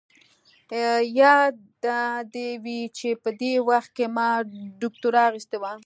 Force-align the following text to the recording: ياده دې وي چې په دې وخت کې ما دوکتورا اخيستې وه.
ياده 1.19 1.99
دې 2.33 2.49
وي 2.63 2.81
چې 2.97 3.09
په 3.23 3.29
دې 3.41 3.53
وخت 3.69 3.89
کې 3.97 4.05
ما 4.15 4.29
دوکتورا 4.81 5.21
اخيستې 5.29 5.57
وه. 5.61 5.73